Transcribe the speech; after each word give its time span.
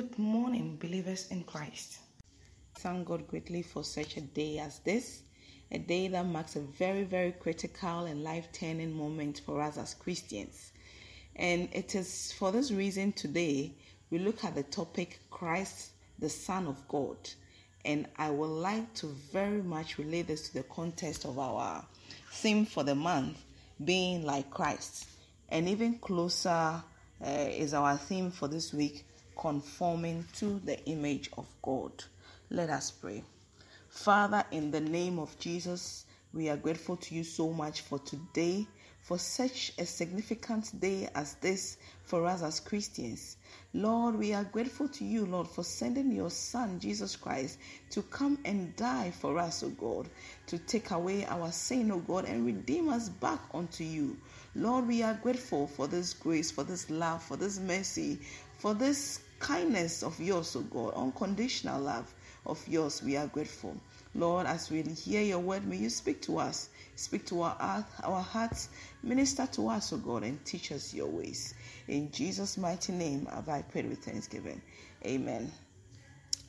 Good 0.00 0.18
morning, 0.18 0.78
believers 0.80 1.26
in 1.30 1.44
Christ. 1.44 1.98
Thank 2.76 3.06
God 3.06 3.28
greatly 3.28 3.60
for 3.60 3.84
such 3.84 4.16
a 4.16 4.22
day 4.22 4.58
as 4.58 4.78
this, 4.78 5.20
a 5.70 5.76
day 5.76 6.08
that 6.08 6.24
marks 6.24 6.56
a 6.56 6.60
very, 6.60 7.04
very 7.04 7.32
critical 7.32 8.06
and 8.06 8.24
life 8.24 8.48
turning 8.50 8.96
moment 8.96 9.42
for 9.44 9.60
us 9.60 9.76
as 9.76 9.92
Christians. 9.92 10.72
And 11.36 11.68
it 11.72 11.94
is 11.94 12.32
for 12.32 12.50
this 12.50 12.70
reason 12.70 13.12
today 13.12 13.74
we 14.08 14.20
look 14.20 14.42
at 14.42 14.54
the 14.54 14.62
topic 14.62 15.18
Christ, 15.30 15.90
the 16.18 16.30
Son 16.30 16.66
of 16.66 16.88
God. 16.88 17.18
And 17.84 18.06
I 18.16 18.30
would 18.30 18.46
like 18.46 18.94
to 18.94 19.06
very 19.30 19.60
much 19.60 19.98
relate 19.98 20.28
this 20.28 20.48
to 20.48 20.54
the 20.54 20.62
context 20.62 21.26
of 21.26 21.38
our 21.38 21.84
theme 22.32 22.64
for 22.64 22.84
the 22.84 22.94
month 22.94 23.36
being 23.84 24.24
like 24.24 24.48
Christ. 24.48 25.06
And 25.50 25.68
even 25.68 25.98
closer 25.98 26.48
uh, 26.48 26.82
is 27.20 27.74
our 27.74 27.98
theme 27.98 28.30
for 28.30 28.48
this 28.48 28.72
week 28.72 29.04
conforming 29.36 30.24
to 30.36 30.60
the 30.64 30.82
image 30.86 31.30
of 31.36 31.46
God. 31.62 31.92
Let 32.50 32.70
us 32.70 32.90
pray. 32.90 33.22
Father, 33.88 34.44
in 34.50 34.70
the 34.70 34.80
name 34.80 35.18
of 35.18 35.38
Jesus, 35.38 36.06
we 36.32 36.48
are 36.48 36.56
grateful 36.56 36.96
to 36.96 37.14
you 37.14 37.24
so 37.24 37.52
much 37.52 37.80
for 37.80 37.98
today, 37.98 38.66
for 39.02 39.18
such 39.18 39.72
a 39.78 39.84
significant 39.84 40.78
day 40.80 41.08
as 41.14 41.34
this 41.34 41.76
for 42.04 42.24
us 42.26 42.42
as 42.42 42.60
Christians. 42.60 43.36
Lord, 43.72 44.16
we 44.16 44.32
are 44.32 44.44
grateful 44.44 44.88
to 44.88 45.04
you, 45.04 45.26
Lord, 45.26 45.48
for 45.48 45.64
sending 45.64 46.12
your 46.12 46.30
Son, 46.30 46.78
Jesus 46.78 47.16
Christ, 47.16 47.58
to 47.90 48.02
come 48.02 48.38
and 48.44 48.74
die 48.76 49.10
for 49.10 49.38
us, 49.38 49.62
O 49.62 49.70
God, 49.70 50.08
to 50.46 50.58
take 50.58 50.90
away 50.92 51.24
our 51.26 51.50
sin, 51.50 51.90
O 51.90 51.98
God, 51.98 52.26
and 52.26 52.46
redeem 52.46 52.88
us 52.88 53.08
back 53.08 53.40
unto 53.52 53.82
you. 53.82 54.16
Lord, 54.54 54.86
we 54.86 55.02
are 55.02 55.14
grateful 55.14 55.66
for 55.66 55.88
this 55.88 56.14
grace, 56.14 56.50
for 56.50 56.62
this 56.62 56.90
love, 56.90 57.22
for 57.22 57.36
this 57.36 57.58
mercy, 57.58 58.18
for 58.58 58.74
this 58.74 59.20
kindness 59.40 60.02
of 60.02 60.20
yours, 60.20 60.54
O 60.54 60.60
God, 60.60 60.94
unconditional 60.94 61.80
love 61.80 62.12
of 62.46 62.66
yours, 62.68 63.02
we 63.02 63.16
are 63.16 63.26
grateful. 63.26 63.76
Lord, 64.14 64.46
as 64.46 64.70
we 64.70 64.82
hear 64.82 65.22
your 65.22 65.38
word, 65.38 65.66
may 65.66 65.76
you 65.76 65.90
speak 65.90 66.20
to 66.22 66.38
us, 66.38 66.68
speak 66.96 67.26
to 67.26 67.42
our, 67.42 67.84
our 68.04 68.20
hearts, 68.20 68.68
minister 69.02 69.46
to 69.52 69.68
us, 69.68 69.92
O 69.92 69.96
God, 69.96 70.22
and 70.22 70.44
teach 70.44 70.70
us 70.72 70.94
your 70.94 71.06
ways. 71.06 71.54
In 71.88 72.10
Jesus' 72.12 72.58
mighty 72.58 72.92
name, 72.92 73.26
have 73.26 73.48
I 73.48 73.62
prayed 73.62 73.88
with 73.88 74.04
thanksgiving. 74.04 74.60
Amen. 75.04 75.50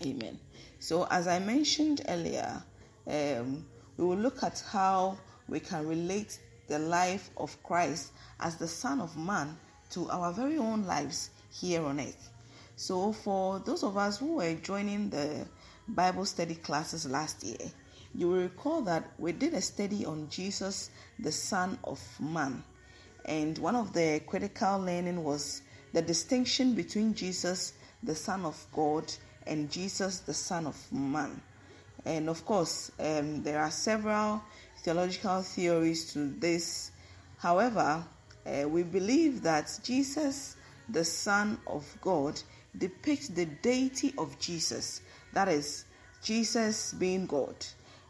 Amen. 0.03 0.39
So, 0.79 1.07
as 1.09 1.27
I 1.27 1.39
mentioned 1.39 2.01
earlier, 2.07 2.61
um, 3.07 3.65
we 3.97 4.05
will 4.05 4.17
look 4.17 4.43
at 4.43 4.63
how 4.71 5.17
we 5.47 5.59
can 5.59 5.87
relate 5.87 6.39
the 6.67 6.79
life 6.79 7.29
of 7.37 7.61
Christ 7.63 8.11
as 8.39 8.55
the 8.55 8.67
Son 8.67 8.99
of 8.99 9.15
Man 9.17 9.57
to 9.91 10.09
our 10.09 10.33
very 10.33 10.57
own 10.57 10.85
lives 10.85 11.29
here 11.51 11.83
on 11.83 11.99
earth. 11.99 12.29
So, 12.75 13.13
for 13.13 13.59
those 13.59 13.83
of 13.83 13.97
us 13.97 14.17
who 14.17 14.35
were 14.35 14.53
joining 14.55 15.09
the 15.09 15.45
Bible 15.87 16.25
study 16.25 16.55
classes 16.55 17.05
last 17.05 17.43
year, 17.43 17.71
you 18.13 18.27
will 18.29 18.41
recall 18.41 18.81
that 18.83 19.11
we 19.17 19.31
did 19.31 19.53
a 19.53 19.61
study 19.61 20.05
on 20.05 20.27
Jesus, 20.29 20.89
the 21.19 21.31
Son 21.31 21.77
of 21.83 21.99
Man. 22.19 22.63
And 23.25 23.57
one 23.57 23.75
of 23.75 23.93
the 23.93 24.21
critical 24.25 24.79
learning 24.79 25.23
was 25.23 25.61
the 25.93 26.01
distinction 26.01 26.73
between 26.73 27.13
Jesus, 27.13 27.73
the 28.03 28.15
Son 28.15 28.45
of 28.45 28.65
God, 28.73 29.11
and 29.45 29.69
Jesus, 29.69 30.19
the 30.19 30.33
Son 30.33 30.65
of 30.65 30.91
Man. 30.91 31.41
And 32.05 32.29
of 32.29 32.45
course, 32.45 32.91
um, 32.99 33.43
there 33.43 33.61
are 33.61 33.71
several 33.71 34.41
theological 34.83 35.41
theories 35.41 36.11
to 36.13 36.27
this. 36.39 36.91
However, 37.37 38.03
uh, 38.45 38.67
we 38.67 38.83
believe 38.83 39.43
that 39.43 39.79
Jesus, 39.83 40.55
the 40.89 41.05
Son 41.05 41.59
of 41.67 41.85
God, 42.01 42.41
depicts 42.77 43.27
the 43.27 43.45
deity 43.45 44.13
of 44.17 44.37
Jesus. 44.39 45.01
That 45.33 45.47
is, 45.47 45.85
Jesus 46.23 46.93
being 46.93 47.25
God. 47.25 47.55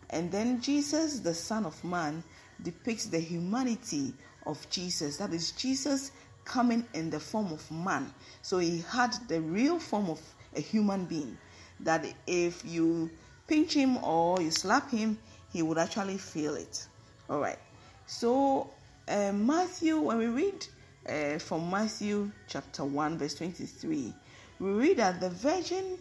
And 0.10 0.32
then 0.32 0.62
Jesus, 0.62 1.20
the 1.20 1.34
Son 1.34 1.66
of 1.66 1.82
Man, 1.84 2.24
depicts 2.62 3.06
the 3.06 3.20
humanity 3.20 4.14
of 4.46 4.70
Jesus. 4.70 5.18
That 5.18 5.34
is, 5.34 5.52
Jesus 5.52 6.12
coming 6.46 6.86
in 6.94 7.10
the 7.10 7.20
form 7.20 7.52
of 7.52 7.70
man. 7.72 8.14
So 8.42 8.58
he 8.58 8.84
had 8.90 9.14
the 9.28 9.42
real 9.42 9.80
form 9.80 10.10
of 10.10 10.20
a 10.56 10.62
human 10.62 11.06
being. 11.06 11.38
That 11.82 12.06
if 12.28 12.64
you 12.66 13.10
pinch 13.48 13.74
him 13.74 14.04
or 14.04 14.42
you 14.42 14.52
slap 14.52 14.92
him, 14.92 15.18
he 15.52 15.62
would 15.62 15.78
actually 15.78 16.18
feel 16.18 16.56
it. 16.56 16.88
All 17.30 17.40
right. 17.40 17.60
So, 18.06 18.70
uh, 19.08 19.32
Matthew, 19.32 20.00
when 20.00 20.18
we 20.18 20.28
read 20.28 20.66
uh, 21.08 21.40
from 21.40 21.70
Matthew 21.70 22.32
chapter 22.48 22.84
1, 22.84 23.18
verse 23.18 23.36
23, 23.36 24.14
we 24.62 24.70
read 24.70 24.98
that 24.98 25.20
the 25.20 25.30
virgin 25.32 25.98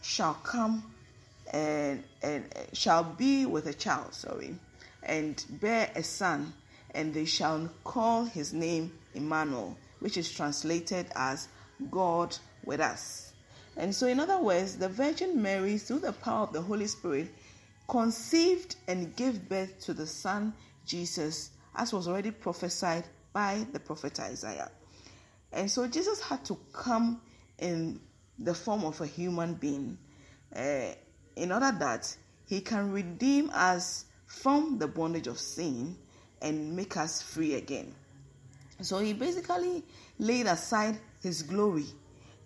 shall 0.00 0.34
come 0.34 0.84
and, 1.52 2.04
and 2.22 2.44
shall 2.72 3.02
be 3.02 3.44
with 3.44 3.66
a 3.66 3.74
child, 3.74 4.14
sorry, 4.14 4.54
and 5.02 5.44
bear 5.60 5.90
a 5.96 6.02
son, 6.04 6.52
and 6.94 7.12
they 7.12 7.24
shall 7.24 7.68
call 7.82 8.24
his 8.24 8.52
name 8.52 8.92
Emmanuel, 9.14 9.76
which 9.98 10.16
is 10.16 10.32
translated 10.32 11.06
as 11.16 11.48
God 11.90 12.36
with 12.64 12.78
us. 12.78 13.32
And 13.76 13.92
so, 13.92 14.06
in 14.06 14.20
other 14.20 14.38
words, 14.38 14.76
the 14.76 14.88
Virgin 14.88 15.42
Mary, 15.42 15.76
through 15.76 15.98
the 15.98 16.12
power 16.12 16.44
of 16.44 16.52
the 16.52 16.62
Holy 16.62 16.86
Spirit, 16.86 17.34
conceived 17.88 18.76
and 18.86 19.14
gave 19.16 19.48
birth 19.48 19.80
to 19.86 19.92
the 19.92 20.06
Son 20.06 20.54
Jesus, 20.86 21.50
as 21.74 21.92
was 21.92 22.06
already 22.06 22.30
prophesied 22.30 23.04
by 23.32 23.66
the 23.72 23.80
prophet 23.80 24.20
Isaiah. 24.20 24.70
And 25.52 25.68
so, 25.68 25.88
Jesus 25.88 26.20
had 26.20 26.44
to 26.44 26.56
come 26.72 27.20
in 27.58 28.00
the 28.38 28.54
form 28.54 28.84
of 28.84 29.00
a 29.00 29.06
human 29.06 29.54
being 29.54 29.96
uh, 30.54 30.92
in 31.36 31.52
order 31.52 31.74
that 31.78 32.16
he 32.46 32.60
can 32.60 32.92
redeem 32.92 33.50
us 33.52 34.06
from 34.26 34.78
the 34.78 34.86
bondage 34.86 35.26
of 35.26 35.38
sin 35.38 35.96
and 36.42 36.74
make 36.74 36.96
us 36.96 37.22
free 37.22 37.54
again. 37.54 37.94
So 38.80 38.98
he 38.98 39.12
basically 39.12 39.84
laid 40.18 40.46
aside 40.46 40.98
his 41.22 41.42
glory 41.42 41.86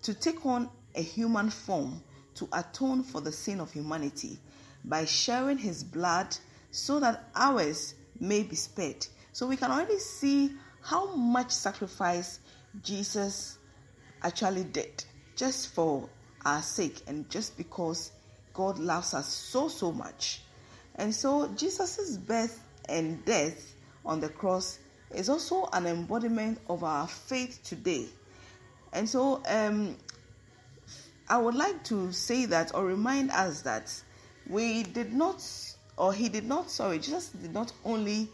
to 0.02 0.14
take 0.14 0.44
on 0.47 0.68
a 0.94 1.02
human 1.02 1.50
form 1.50 2.02
to 2.34 2.48
atone 2.52 3.02
for 3.02 3.20
the 3.20 3.32
sin 3.32 3.60
of 3.60 3.72
humanity 3.72 4.38
by 4.84 5.04
sharing 5.04 5.58
his 5.58 5.82
blood 5.82 6.36
so 6.70 7.00
that 7.00 7.28
ours 7.34 7.94
may 8.20 8.42
be 8.42 8.56
spared. 8.56 9.06
So 9.32 9.47
we 9.47 9.56
can 9.56 9.70
already 9.70 9.98
see 9.98 10.52
how 10.82 11.14
much 11.14 11.50
sacrifice 11.50 12.41
Jesus 12.82 13.57
actually 14.22 14.64
did 14.64 15.04
just 15.36 15.74
for 15.74 16.08
our 16.44 16.62
sake 16.62 17.02
and 17.06 17.28
just 17.30 17.56
because 17.56 18.12
God 18.54 18.78
loves 18.78 19.14
us 19.14 19.28
so, 19.28 19.68
so 19.68 19.92
much. 19.92 20.42
And 20.96 21.14
so 21.14 21.48
Jesus' 21.56 22.16
birth 22.16 22.60
and 22.88 23.24
death 23.24 23.74
on 24.04 24.20
the 24.20 24.28
cross 24.28 24.78
is 25.14 25.28
also 25.28 25.68
an 25.72 25.86
embodiment 25.86 26.58
of 26.68 26.84
our 26.84 27.06
faith 27.06 27.60
today. 27.64 28.06
And 28.92 29.08
so 29.08 29.42
um, 29.46 29.96
I 31.28 31.38
would 31.38 31.54
like 31.54 31.84
to 31.84 32.12
say 32.12 32.46
that 32.46 32.74
or 32.74 32.84
remind 32.84 33.30
us 33.30 33.62
that 33.62 33.94
we 34.48 34.82
did 34.82 35.12
not, 35.12 35.44
or 35.96 36.12
he 36.12 36.28
did 36.28 36.44
not, 36.44 36.70
sorry, 36.70 36.98
Jesus 36.98 37.28
did 37.28 37.52
not 37.52 37.72
only 37.84 38.28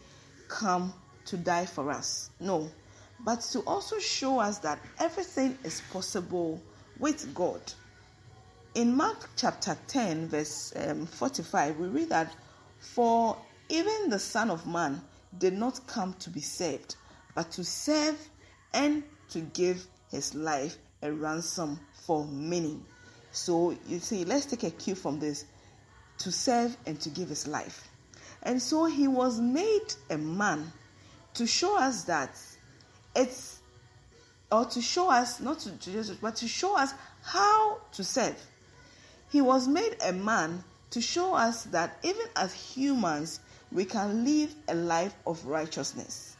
come 0.49 0.95
to 1.27 1.37
die 1.37 1.67
for 1.67 1.91
us, 1.91 2.31
no, 2.39 2.71
but 3.25 3.41
to 3.41 3.61
also 3.61 3.99
show 3.99 4.39
us 4.39 4.59
that 4.59 4.79
everything 4.99 5.59
is 5.65 5.81
possible 5.93 6.61
with 6.99 7.35
God. 7.35 7.61
In 8.75 8.95
Mark 8.97 9.31
chapter 9.37 9.77
10, 9.89 10.29
verse 10.29 10.73
um, 10.77 11.07
45, 11.07 11.79
we 11.79 11.89
read 11.89 12.09
that, 12.11 12.35
For 12.79 13.37
even 13.69 14.11
the 14.11 14.19
Son 14.19 14.51
of 14.51 14.67
Man 14.67 15.01
did 15.39 15.55
not 15.55 15.87
come 15.87 16.13
to 16.15 16.31
be 16.31 16.41
saved, 16.41 16.97
but 17.35 17.51
to 17.53 17.65
serve 17.65 18.19
and 18.73 19.03
to 19.31 19.41
give 19.41 19.87
his 20.11 20.35
life 20.35 20.77
a 21.03 21.11
ransom 21.11 21.81
for 22.07 22.27
many. 22.27 22.79
So 23.33 23.77
you 23.87 23.99
see, 23.99 24.25
let's 24.25 24.47
take 24.47 24.65
a 24.65 24.71
cue 24.71 24.95
from 24.95 25.19
this 25.19 25.45
to 26.19 26.31
serve 26.31 26.77
and 26.87 27.01
to 27.01 27.09
give 27.09 27.29
his 27.29 27.47
life. 27.47 27.89
And 28.43 28.61
so 28.61 28.85
he 28.85 29.09
was 29.09 29.41
made 29.41 29.95
a 30.11 30.19
man 30.19 30.71
to 31.35 31.47
show 31.47 31.79
us 31.79 32.05
that 32.05 32.39
it's 33.15 33.61
or 34.51 34.65
to 34.67 34.81
show 34.81 35.11
us, 35.11 35.41
not 35.41 35.59
to 35.61 35.71
Jesus, 35.73 36.17
but 36.17 36.37
to 36.37 36.49
show 36.49 36.77
us 36.77 36.95
how 37.23 37.81
to 37.93 38.05
serve. 38.05 38.37
He 39.31 39.41
was 39.41 39.67
made 39.67 39.97
a 40.05 40.13
man 40.13 40.63
to 40.91 41.01
show 41.01 41.35
us 41.35 41.65
that 41.65 41.99
even 42.05 42.27
as 42.37 42.55
humans, 42.55 43.41
we 43.73 43.85
can 43.85 44.25
live 44.25 44.55
a 44.69 44.75
life 44.75 45.15
of 45.27 45.45
righteousness. 45.45 46.37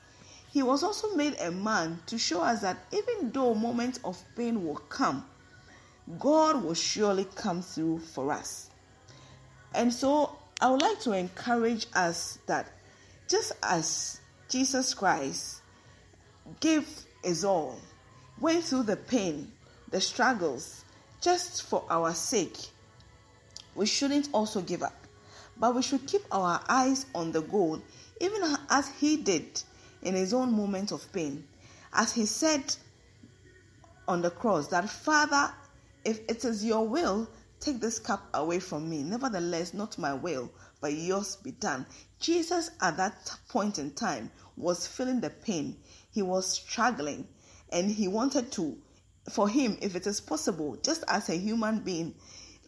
He 0.53 0.63
was 0.63 0.85
also 0.85 1.17
made 1.17 1.35
a 1.41 1.51
man 1.51 1.99
to 2.07 2.17
show 2.17 2.41
us 2.41 2.61
that 2.61 2.77
even 2.93 3.33
though 3.33 3.55
moments 3.55 3.99
of 4.05 4.23
pain 4.37 4.65
will 4.65 4.77
come, 4.77 5.27
God 6.21 6.63
will 6.63 6.75
surely 6.75 7.27
come 7.35 7.63
through 7.63 7.99
for 7.99 8.31
us. 8.31 8.71
And 9.75 9.93
so 9.93 10.37
I 10.61 10.71
would 10.71 10.83
like 10.83 11.01
to 11.01 11.13
encourage 11.13 11.87
us 11.95 12.39
that 12.47 12.71
just 13.29 13.53
as 13.65 14.21
Jesus 14.49 14.95
Christ 14.95 15.63
gave 16.61 16.87
his 17.23 17.45
all, 17.45 17.79
went 18.41 18.65
through 18.65 18.85
the 18.85 18.97
pain, 18.97 19.51
the 19.91 20.01
struggles, 20.01 20.85
just 21.21 21.63
for 21.63 21.85
our 21.89 22.13
sake, 22.13 22.59
we 23.75 23.87
shouldn't 23.87 24.29
also 24.33 24.61
give 24.61 24.83
up, 24.83 25.07
but 25.57 25.75
we 25.75 25.83
should 25.83 26.07
keep 26.07 26.23
our 26.31 26.61
eyes 26.69 27.07
on 27.15 27.33
the 27.33 27.43
goal, 27.43 27.81
even 28.21 28.57
as 28.71 28.89
he 29.01 29.17
did 29.17 29.63
in 30.03 30.15
his 30.15 30.33
own 30.35 30.53
moment 30.53 30.93
of 30.93 31.11
pain. 31.13 31.45
As 31.93 32.13
he 32.13 32.27
said 32.27 32.75
on 34.07 34.23
the 34.23 34.31
cross, 34.31 34.69
that 34.69 34.89
Father, 34.89 35.53
if 36.05 36.21
it 36.29 36.45
is 36.45 36.65
your 36.65 36.87
will, 36.87 37.29
take 37.61 37.81
this 37.81 37.99
cup 37.99 38.29
away 38.35 38.61
from 38.61 38.89
me. 38.89 39.03
Nevertheless, 39.03 39.73
not 39.73 39.97
my 39.97 40.13
will, 40.13 40.51
but 40.81 40.93
yours 40.93 41.37
be 41.37 41.53
done. 41.53 41.87
Jesus, 42.21 42.71
at 42.83 42.97
that 42.99 43.35
point 43.49 43.79
in 43.79 43.91
time, 43.93 44.31
was 44.57 44.87
feeling 44.87 45.21
the 45.21 45.31
pain. 45.31 45.77
He 46.15 46.23
was 46.23 46.49
struggling, 46.49 47.27
and 47.73 47.91
he 47.91 48.07
wanted 48.07 48.53
to, 48.53 48.79
for 49.31 49.49
him, 49.49 49.77
if 49.83 49.97
it 49.97 50.07
is 50.07 50.21
possible, 50.21 50.77
just 50.77 51.03
as 51.09 51.29
a 51.29 51.35
human 51.35 51.81
being 51.81 52.15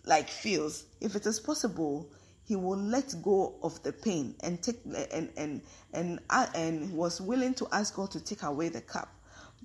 like 0.05 0.29
feels, 0.29 0.87
if 1.01 1.15
it 1.15 1.27
is 1.27 1.39
possible, 1.39 2.11
he 2.43 2.57
will 2.57 2.77
let 2.77 3.15
go 3.23 3.55
of 3.63 3.81
the 3.85 3.93
pain 3.93 4.35
and 4.43 4.61
take 4.61 4.81
and 5.13 5.31
and 5.37 5.63
and 5.93 6.19
uh, 6.29 6.47
and 6.57 6.93
was 6.93 7.21
willing 7.21 7.55
to 7.55 7.69
ask 7.71 7.95
God 7.95 8.11
to 8.13 8.21
take 8.21 8.43
away 8.43 8.69
the 8.69 8.81
cup, 8.81 9.15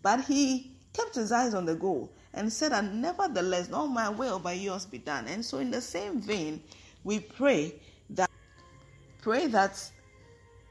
but 0.03 0.25
he 0.25 0.75
kept 0.93 1.15
his 1.15 1.31
eyes 1.31 1.55
on 1.55 1.65
the 1.65 1.73
goal 1.75 2.13
and 2.35 2.53
said, 2.53 2.73
"And 2.73 3.01
nevertheless, 3.01 3.67
not 3.69 3.87
my 3.87 4.09
will, 4.09 4.37
but 4.37 4.57
yours 4.57 4.85
be 4.85 4.99
done." 4.99 5.27
And 5.27 5.43
so, 5.43 5.57
in 5.57 5.71
the 5.71 5.81
same 5.81 6.21
vein, 6.21 6.61
we 7.03 7.19
pray 7.19 7.81
that 8.11 8.29
pray 9.23 9.47
that 9.47 9.91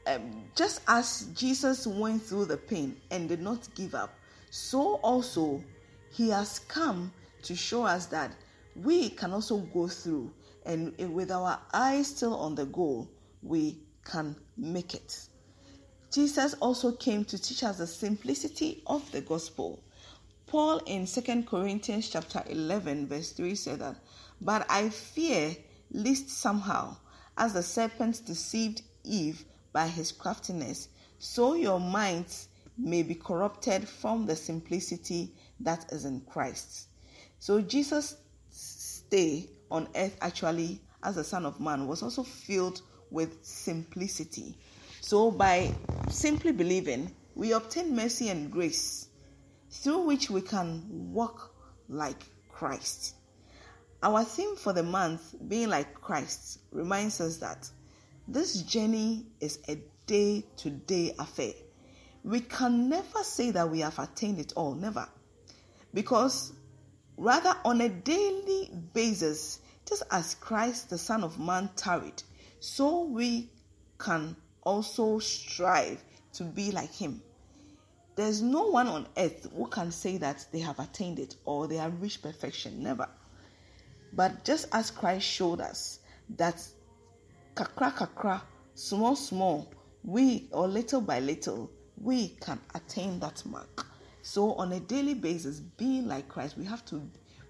um, 0.07 0.43
just 0.55 0.81
as 0.87 1.27
Jesus 1.35 1.85
went 1.85 2.23
through 2.23 2.45
the 2.45 2.57
pain 2.57 2.97
and 3.11 3.29
did 3.29 3.41
not 3.41 3.67
give 3.75 3.95
up, 3.95 4.13
so 4.49 4.95
also 4.95 5.63
he 6.11 6.29
has 6.29 6.59
come 6.59 7.11
to 7.43 7.55
show 7.55 7.83
us 7.83 8.07
that 8.07 8.35
we 8.75 9.09
can 9.09 9.31
also 9.31 9.57
go 9.57 9.87
through 9.87 10.31
and 10.65 10.93
with 11.13 11.31
our 11.31 11.59
eyes 11.73 12.07
still 12.07 12.35
on 12.35 12.55
the 12.55 12.65
goal, 12.65 13.09
we 13.41 13.77
can 14.05 14.35
make 14.57 14.93
it. 14.93 15.19
Jesus 16.11 16.53
also 16.55 16.91
came 16.91 17.23
to 17.25 17.41
teach 17.41 17.63
us 17.63 17.77
the 17.77 17.87
simplicity 17.87 18.83
of 18.85 19.09
the 19.11 19.21
gospel. 19.21 19.81
Paul 20.45 20.79
in 20.85 21.07
2 21.07 21.43
Corinthians 21.43 22.09
chapter 22.09 22.43
11 22.47 23.07
verse 23.07 23.31
3 23.31 23.55
said 23.55 23.79
that, 23.79 23.95
"But 24.41 24.69
I 24.69 24.89
fear 24.89 25.55
lest 25.91 26.29
somehow 26.29 26.97
as 27.37 27.53
the 27.53 27.63
serpent 27.63 28.25
deceived 28.25 28.81
Eve 29.03 29.45
by 29.73 29.87
his 29.87 30.11
craftiness, 30.11 30.87
so 31.19 31.53
your 31.53 31.79
minds 31.79 32.47
may 32.77 33.03
be 33.03 33.15
corrupted 33.15 33.87
from 33.87 34.25
the 34.25 34.35
simplicity 34.35 35.35
that 35.59 35.91
is 35.91 36.05
in 36.05 36.21
Christ." 36.21 36.87
So 37.39 37.61
Jesus 37.61 38.15
stay 38.49 39.49
on 39.69 39.87
earth 39.95 40.17
actually 40.21 40.81
as 41.03 41.15
the 41.15 41.23
Son 41.23 41.45
of 41.45 41.59
Man 41.59 41.87
was 41.87 42.03
also 42.03 42.23
filled 42.23 42.81
with 43.09 43.43
simplicity. 43.43 44.57
So, 45.01 45.31
by 45.31 45.75
simply 46.09 46.51
believing, 46.51 47.13
we 47.35 47.53
obtain 47.53 47.95
mercy 47.95 48.29
and 48.29 48.51
grace 48.51 49.07
through 49.69 50.05
which 50.05 50.29
we 50.29 50.41
can 50.41 50.83
walk 51.11 51.55
like 51.89 52.23
Christ. 52.51 53.15
Our 54.03 54.23
theme 54.23 54.55
for 54.55 54.73
the 54.73 54.83
month, 54.83 55.35
being 55.47 55.69
like 55.69 55.93
Christ, 55.95 56.59
reminds 56.71 57.19
us 57.21 57.37
that 57.37 57.69
this 58.33 58.61
journey 58.61 59.25
is 59.39 59.59
a 59.67 59.77
day 60.05 60.45
to 60.57 60.69
day 60.69 61.13
affair. 61.19 61.53
We 62.23 62.41
can 62.41 62.89
never 62.89 63.23
say 63.23 63.51
that 63.51 63.69
we 63.69 63.79
have 63.79 63.97
attained 63.99 64.39
it 64.39 64.53
all, 64.55 64.75
never. 64.75 65.07
Because 65.93 66.53
rather, 67.17 67.55
on 67.65 67.81
a 67.81 67.89
daily 67.89 68.71
basis, 68.93 69.59
just 69.87 70.03
as 70.11 70.35
Christ, 70.35 70.89
the 70.89 70.97
Son 70.97 71.23
of 71.23 71.39
Man, 71.39 71.69
tarried, 71.75 72.23
so 72.59 73.03
we 73.03 73.49
can 73.97 74.35
also 74.63 75.19
strive 75.19 76.03
to 76.33 76.43
be 76.43 76.71
like 76.71 76.93
him. 76.93 77.21
There's 78.15 78.41
no 78.41 78.67
one 78.67 78.87
on 78.87 79.07
earth 79.17 79.47
who 79.55 79.67
can 79.67 79.91
say 79.91 80.17
that 80.17 80.45
they 80.51 80.59
have 80.59 80.79
attained 80.79 81.19
it 81.19 81.35
or 81.45 81.67
they 81.67 81.77
have 81.77 82.01
reached 82.01 82.21
perfection. 82.21 82.83
Never. 82.83 83.09
But 84.13 84.45
just 84.45 84.67
as 84.71 84.91
Christ 84.91 85.25
showed 85.25 85.61
us 85.61 85.99
that 86.37 86.61
kakra 87.61 87.91
kakra, 87.93 88.41
small 88.73 89.15
small, 89.15 89.71
we 90.03 90.47
or 90.51 90.67
little 90.67 91.01
by 91.01 91.19
little, 91.19 91.69
we 91.97 92.29
can 92.41 92.59
attain 92.73 93.19
that 93.19 93.45
mark. 93.45 93.85
So 94.23 94.53
on 94.53 94.71
a 94.71 94.79
daily 94.79 95.13
basis, 95.13 95.59
being 95.59 96.07
like 96.07 96.27
Christ, 96.27 96.57
we 96.57 96.65
have 96.65 96.83
to 96.85 97.01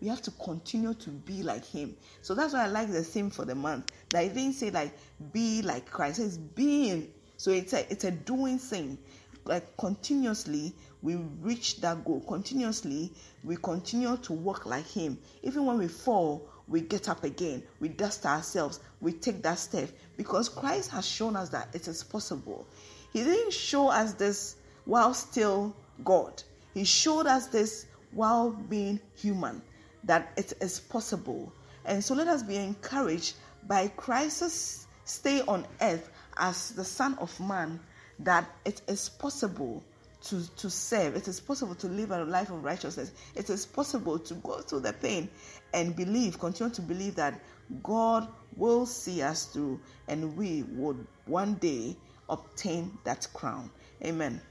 we 0.01 0.07
have 0.07 0.21
to 0.23 0.31
continue 0.31 0.93
to 0.95 1.09
be 1.09 1.43
like 1.43 1.63
him. 1.63 1.95
So 2.21 2.33
that's 2.33 2.53
why 2.53 2.63
I 2.63 2.67
like 2.67 2.91
the 2.91 3.03
theme 3.03 3.29
for 3.29 3.45
the 3.45 3.55
month. 3.55 3.91
That 4.09 4.19
I 4.19 4.27
didn't 4.27 4.53
say 4.53 4.71
like 4.71 4.97
be 5.31 5.61
like 5.61 5.89
Christ. 5.89 6.19
It's 6.19 6.37
being. 6.37 7.09
So 7.37 7.51
it's 7.51 7.73
a 7.73 7.89
it's 7.91 8.03
a 8.03 8.11
doing 8.11 8.57
thing. 8.57 8.97
Like 9.45 9.75
continuously 9.77 10.73
we 11.01 11.15
reach 11.15 11.81
that 11.81 12.05
goal. 12.05 12.21
Continuously 12.27 13.11
we 13.43 13.55
continue 13.57 14.17
to 14.17 14.33
walk 14.33 14.65
like 14.65 14.87
him. 14.87 15.17
Even 15.43 15.65
when 15.65 15.77
we 15.77 15.87
fall, 15.87 16.47
we 16.67 16.81
get 16.81 17.09
up 17.09 17.23
again. 17.23 17.63
We 17.79 17.89
dust 17.89 18.25
ourselves. 18.25 18.79
We 18.99 19.13
take 19.13 19.41
that 19.43 19.59
step 19.59 19.89
because 20.17 20.47
Christ 20.47 20.91
has 20.91 21.07
shown 21.07 21.35
us 21.35 21.49
that 21.49 21.69
it 21.73 21.87
is 21.87 22.03
possible. 22.03 22.67
He 23.11 23.23
didn't 23.23 23.53
show 23.53 23.89
us 23.89 24.13
this 24.13 24.55
while 24.85 25.13
still 25.13 25.75
God. 26.03 26.41
He 26.73 26.83
showed 26.83 27.25
us 27.25 27.47
this 27.47 27.87
while 28.11 28.51
being 28.51 28.99
human 29.15 29.61
that 30.03 30.31
it 30.37 30.53
is 30.61 30.79
possible. 30.79 31.51
And 31.85 32.03
so 32.03 32.13
let 32.13 32.27
us 32.27 32.43
be 32.43 32.55
encouraged 32.55 33.35
by 33.67 33.87
Christ's 33.89 34.87
stay 35.05 35.41
on 35.41 35.65
earth 35.81 36.09
as 36.37 36.71
the 36.71 36.83
Son 36.83 37.15
of 37.19 37.37
Man 37.39 37.79
that 38.19 38.49
it 38.65 38.81
is 38.87 39.09
possible 39.09 39.83
to, 40.25 40.55
to 40.57 40.69
serve. 40.69 41.15
It 41.15 41.27
is 41.27 41.39
possible 41.39 41.75
to 41.75 41.87
live 41.87 42.11
a 42.11 42.23
life 42.23 42.49
of 42.49 42.63
righteousness. 42.63 43.11
It 43.35 43.49
is 43.49 43.65
possible 43.65 44.19
to 44.19 44.33
go 44.35 44.59
through 44.59 44.81
the 44.81 44.93
pain 44.93 45.29
and 45.73 45.95
believe, 45.95 46.39
continue 46.39 46.73
to 46.73 46.81
believe 46.81 47.15
that 47.15 47.39
God 47.83 48.27
will 48.55 48.85
see 48.85 49.21
us 49.21 49.45
through 49.45 49.79
and 50.07 50.35
we 50.37 50.63
would 50.63 51.05
one 51.25 51.55
day 51.55 51.95
obtain 52.29 52.97
that 53.03 53.27
crown. 53.33 53.69
Amen. 54.03 54.41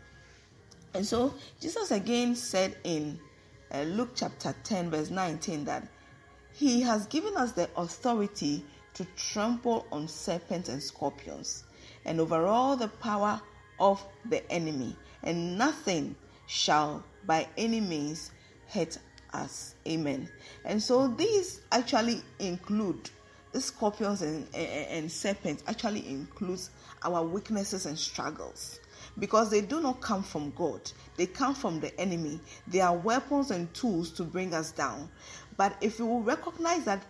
And 0.94 1.06
so 1.06 1.34
Jesus 1.60 1.90
again 1.90 2.34
said 2.34 2.76
in 2.84 3.18
uh, 3.72 3.82
Luke 3.82 4.10
chapter 4.14 4.54
10, 4.64 4.90
verse 4.90 5.10
19, 5.10 5.64
that 5.64 5.86
He 6.52 6.80
has 6.82 7.06
given 7.06 7.36
us 7.36 7.52
the 7.52 7.68
authority 7.76 8.64
to 8.94 9.04
trample 9.16 9.86
on 9.92 10.08
serpents 10.08 10.68
and 10.68 10.82
scorpions 10.82 11.64
and 12.04 12.20
over 12.20 12.46
all 12.46 12.76
the 12.76 12.88
power 12.88 13.40
of 13.78 14.04
the 14.28 14.48
enemy, 14.50 14.96
and 15.22 15.56
nothing 15.58 16.14
shall 16.46 17.04
by 17.26 17.46
any 17.56 17.80
means 17.80 18.30
hurt 18.68 18.98
us. 19.32 19.74
Amen. 19.86 20.28
And 20.64 20.82
so 20.82 21.08
these 21.08 21.60
actually 21.72 22.22
include 22.38 23.10
the 23.52 23.60
scorpions 23.60 24.22
and, 24.22 24.46
and, 24.54 24.88
and 24.88 25.12
serpents 25.12 25.64
actually 25.66 26.08
includes 26.08 26.70
our 27.02 27.22
weaknesses 27.24 27.86
and 27.86 27.98
struggles 27.98 28.80
because 29.18 29.50
they 29.50 29.60
do 29.60 29.80
not 29.80 30.00
come 30.00 30.22
from 30.22 30.52
God, 30.56 30.80
they 31.16 31.26
come 31.26 31.54
from 31.54 31.80
the 31.80 31.98
enemy. 32.00 32.40
They 32.66 32.80
are 32.80 32.96
weapons 32.96 33.50
and 33.50 33.72
tools 33.74 34.10
to 34.12 34.24
bring 34.24 34.54
us 34.54 34.72
down. 34.72 35.08
But 35.56 35.76
if 35.80 35.98
we 35.98 36.06
will 36.06 36.22
recognize 36.22 36.84
that 36.84 37.04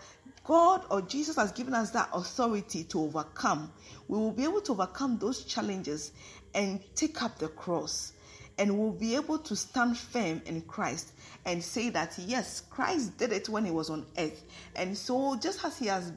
God 0.45 0.85
or 0.90 1.02
Jesus 1.02 1.37
has 1.37 1.52
given 1.52 1.75
us 1.75 1.90
that 1.90 2.09
authority 2.12 2.85
to 2.85 3.02
overcome, 3.02 3.71
we 4.09 4.19
will 4.19 4.33
be 4.33 4.45
able 4.45 4.61
to 4.62 4.73
overcome 4.73 5.19
those 5.19 5.45
challenges 5.45 6.12
and 6.54 6.80
take 6.95 7.23
up 7.23 7.38
the 7.38 7.49
cross. 7.49 8.12
And 8.59 8.78
we'll 8.78 8.92
be 8.92 9.14
able 9.14 9.38
to 9.38 9.57
stand 9.57 9.97
firm 9.97 10.42
in 10.45 10.61
Christ 10.62 11.12
and 11.47 11.62
say 11.62 11.88
that 11.90 12.19
yes, 12.19 12.61
Christ 12.61 13.16
did 13.16 13.33
it 13.33 13.49
when 13.49 13.64
he 13.64 13.71
was 13.71 13.88
on 13.88 14.04
earth. 14.19 14.45
And 14.76 14.97
so 14.97 15.37
just 15.37 15.64
as 15.64 15.78
he 15.78 15.87
has 15.87 16.12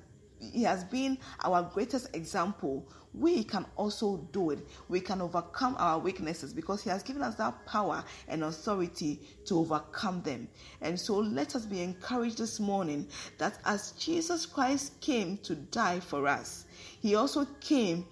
he 0.52 0.64
has 0.64 0.84
been 0.84 1.18
our 1.44 1.64
greatest 1.64 2.14
example, 2.14 2.86
we 3.14 3.44
can 3.44 3.66
also 3.76 4.18
do 4.32 4.50
it. 4.50 4.68
We 4.90 5.00
can 5.00 5.22
overcome 5.22 5.76
our 5.78 6.00
weaknesses 6.00 6.54
because 6.54 6.84
He 6.84 6.90
has 6.90 7.04
given 7.04 7.22
us 7.22 7.36
that 7.36 7.66
power 7.66 8.04
and 8.28 8.44
authority 8.44 9.22
to 9.46 9.60
overcome 9.60 10.22
them. 10.24 10.48
And 10.82 11.00
so 11.00 11.18
let 11.18 11.56
us 11.56 11.66
be 11.66 11.82
encouraged 11.82 12.40
this 12.40 12.60
morning 12.60 13.08
that 13.38 13.60
as 13.66 13.92
Jesus 13.94 14.46
Christ 14.46 15.00
came 15.00 15.38
to 15.40 15.56
die 15.56 16.00
for 16.00 16.28
us, 16.28 16.66
He 17.00 17.16
also 17.16 17.46
came 17.62 18.06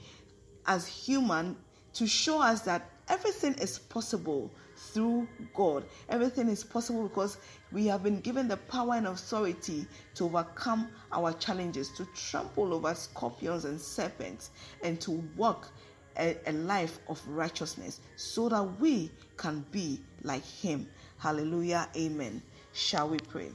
as 0.67 0.85
human 0.85 1.57
to 1.93 2.07
show 2.07 2.41
us 2.41 2.61
that 2.61 2.89
everything 3.09 3.53
is 3.55 3.79
possible 3.79 4.49
through 4.75 5.27
God. 5.53 5.85
Everything 6.09 6.47
is 6.47 6.63
possible 6.63 7.07
because 7.07 7.37
we 7.71 7.85
have 7.87 8.03
been 8.03 8.19
given 8.19 8.47
the 8.47 8.57
power 8.57 8.95
and 8.95 9.07
authority 9.07 9.85
to 10.15 10.25
overcome 10.25 10.89
our 11.11 11.33
challenges, 11.33 11.89
to 11.91 12.05
trample 12.15 12.73
over 12.73 12.93
scorpions 12.95 13.65
and 13.65 13.79
serpents, 13.79 14.51
and 14.83 14.99
to 15.01 15.11
walk 15.35 15.69
a, 16.17 16.37
a 16.47 16.51
life 16.53 16.99
of 17.07 17.21
righteousness 17.27 18.01
so 18.15 18.49
that 18.49 18.63
we 18.79 19.11
can 19.37 19.65
be 19.71 19.99
like 20.23 20.45
Him. 20.45 20.87
Hallelujah. 21.17 21.87
Amen. 21.95 22.41
Shall 22.73 23.09
we 23.09 23.17
pray? 23.17 23.49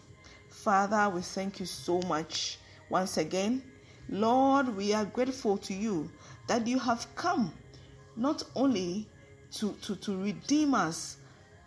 Father, 0.49 1.09
we 1.15 1.21
thank 1.21 1.61
you 1.61 1.67
so 1.67 2.01
much 2.03 2.59
once 2.89 3.17
again. 3.19 3.63
Lord, 4.09 4.75
we 4.77 4.93
are 4.93 5.05
grateful 5.05 5.59
to 5.59 5.75
you 5.75 6.11
that 6.47 6.67
you 6.67 6.79
have 6.79 7.07
come 7.17 7.53
not 8.17 8.43
only 8.55 9.07
to, 9.53 9.73
to, 9.83 9.97
to 9.97 10.23
redeem 10.23 10.75
us 10.75 11.19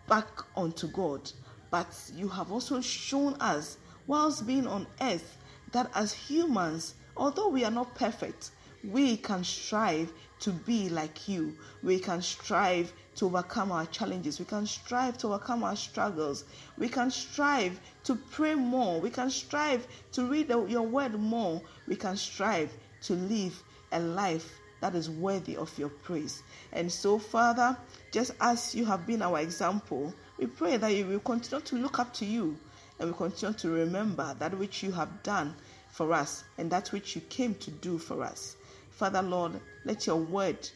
back 0.08 0.28
unto 0.56 0.88
God, 0.88 1.30
but 1.70 1.86
you 2.14 2.28
have 2.28 2.50
also 2.50 2.80
shown 2.80 3.34
us, 3.34 3.78
whilst 4.06 4.46
being 4.46 4.66
on 4.66 4.86
earth, 5.00 5.38
that 5.72 5.90
as 5.94 6.12
humans, 6.12 6.94
although 7.16 7.48
we 7.48 7.64
are 7.64 7.70
not 7.70 7.94
perfect, 7.94 8.50
we 8.82 9.16
can 9.16 9.44
strive 9.44 10.12
to 10.40 10.50
be 10.50 10.88
like 10.88 11.28
you. 11.28 11.56
We 11.82 11.98
can 11.98 12.22
strive 12.22 12.92
to 13.16 13.26
overcome 13.26 13.70
our 13.70 13.86
challenges. 13.86 14.38
We 14.38 14.46
can 14.46 14.66
strive 14.66 15.18
to 15.18 15.28
overcome 15.28 15.62
our 15.62 15.76
struggles. 15.76 16.44
We 16.78 16.88
can 16.88 17.10
strive 17.10 17.78
to 18.04 18.16
pray 18.16 18.54
more. 18.54 19.00
We 19.00 19.10
can 19.10 19.30
strive 19.30 19.86
to 20.12 20.24
read 20.24 20.48
your 20.48 20.82
word 20.82 21.14
more. 21.14 21.60
We 21.86 21.94
can 21.94 22.16
strive 22.16 22.72
to 23.02 23.12
live 23.12 23.62
a 23.92 24.00
life 24.00 24.58
that 24.80 24.94
is 24.94 25.10
worthy 25.10 25.56
of 25.56 25.76
your 25.78 25.88
praise. 25.88 26.42
And 26.72 26.90
so, 26.90 27.18
Father, 27.18 27.76
just 28.12 28.32
as 28.40 28.74
you 28.74 28.84
have 28.86 29.06
been 29.06 29.22
our 29.22 29.40
example, 29.40 30.14
we 30.38 30.46
pray 30.46 30.76
that 30.76 30.94
you 30.94 31.06
will 31.06 31.20
continue 31.20 31.64
to 31.64 31.76
look 31.76 31.98
up 31.98 32.14
to 32.14 32.24
you 32.24 32.56
and 32.98 33.10
we 33.10 33.16
continue 33.16 33.54
to 33.54 33.70
remember 33.70 34.34
that 34.38 34.56
which 34.58 34.82
you 34.82 34.92
have 34.92 35.22
done 35.22 35.54
for 35.90 36.12
us 36.12 36.44
and 36.58 36.70
that 36.70 36.92
which 36.92 37.14
you 37.14 37.20
came 37.22 37.54
to 37.56 37.70
do 37.70 37.98
for 37.98 38.22
us. 38.22 38.56
Father, 38.90 39.22
Lord, 39.22 39.60
let 39.84 40.06
your 40.06 40.16
word 40.16 40.68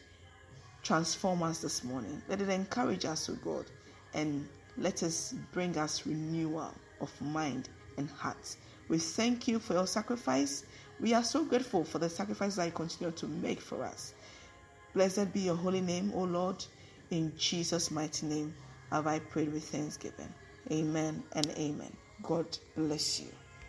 transform 0.83 1.43
us 1.43 1.61
this 1.61 1.83
morning. 1.83 2.21
Let 2.27 2.41
it 2.41 2.49
encourage 2.49 3.05
us, 3.05 3.29
O 3.29 3.33
God, 3.43 3.65
and 4.13 4.47
let 4.77 5.03
us 5.03 5.33
bring 5.51 5.77
us 5.77 6.05
renewal 6.05 6.73
of 7.01 7.21
mind 7.21 7.69
and 7.97 8.09
heart. 8.09 8.55
We 8.87 8.99
thank 8.99 9.47
you 9.47 9.59
for 9.59 9.73
your 9.73 9.87
sacrifice. 9.87 10.63
We 10.99 11.13
are 11.13 11.23
so 11.23 11.43
grateful 11.43 11.83
for 11.83 11.99
the 11.99 12.09
sacrifice 12.09 12.55
that 12.55 12.65
you 12.65 12.71
continue 12.71 13.11
to 13.11 13.27
make 13.27 13.59
for 13.59 13.83
us. 13.83 14.13
Blessed 14.93 15.33
be 15.33 15.41
your 15.41 15.55
holy 15.55 15.81
name, 15.81 16.11
O 16.15 16.23
Lord. 16.23 16.63
In 17.11 17.33
Jesus' 17.37 17.91
mighty 17.91 18.25
name 18.25 18.55
have 18.91 19.07
I 19.07 19.19
prayed 19.19 19.51
with 19.51 19.63
thanksgiving. 19.65 20.33
Amen 20.71 21.23
and 21.33 21.47
amen. 21.57 21.91
God 22.23 22.57
bless 22.75 23.19
you. 23.19 23.27